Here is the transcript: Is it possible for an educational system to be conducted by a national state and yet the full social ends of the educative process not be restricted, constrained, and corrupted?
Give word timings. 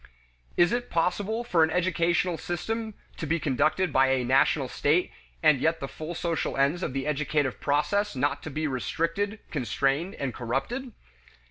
Is 0.57 0.71
it 0.71 0.89
possible 0.89 1.43
for 1.43 1.63
an 1.63 1.69
educational 1.69 2.35
system 2.35 2.95
to 3.17 3.27
be 3.27 3.39
conducted 3.39 3.93
by 3.93 4.07
a 4.07 4.23
national 4.25 4.67
state 4.67 5.11
and 5.43 5.61
yet 5.61 5.79
the 5.79 5.87
full 5.87 6.15
social 6.15 6.57
ends 6.57 6.81
of 6.81 6.93
the 6.93 7.05
educative 7.05 7.59
process 7.61 8.15
not 8.15 8.43
be 8.51 8.65
restricted, 8.65 9.37
constrained, 9.51 10.15
and 10.15 10.33
corrupted? 10.33 10.91